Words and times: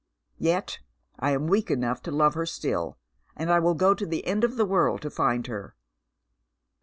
Yet 0.39 0.79
I 1.19 1.29
am 1.29 1.45
weak 1.45 1.69
enough 1.69 2.01
to 2.01 2.11
love 2.11 2.33
her 2.33 2.47
still, 2.47 2.97
and 3.35 3.51
I 3.51 3.59
will 3.59 3.75
go 3.75 3.93
to 3.93 4.05
the 4.07 4.25
end 4.25 4.43
of 4.43 4.55
the 4.55 4.65
world 4.65 5.03
to 5.03 5.11
find 5.11 5.45
her." 5.45 5.75